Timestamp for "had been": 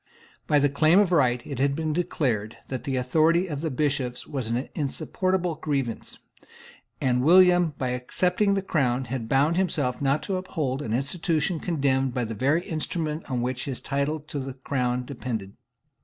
1.59-1.93